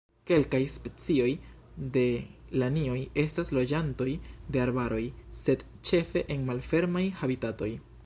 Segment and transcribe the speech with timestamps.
[0.29, 1.27] Kelkaj specioj
[1.97, 2.05] de
[2.63, 4.09] lanioj estas loĝantoj
[4.57, 5.01] de arbaroj,
[5.45, 7.75] sed ĉefe en malfermaj habitatoj.